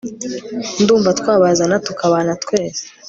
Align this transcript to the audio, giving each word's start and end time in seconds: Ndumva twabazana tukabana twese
Ndumva 0.81 1.09
twabazana 1.19 1.75
tukabana 1.87 2.33
twese 2.43 2.83